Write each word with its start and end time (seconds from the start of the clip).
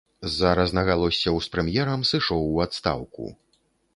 З-за 0.29 0.53
рознагалоссяў 0.59 1.35
з 1.47 1.51
прэм'ерам 1.57 2.07
сышоў 2.13 2.41
у 2.57 2.59
адстаўку. 2.65 3.29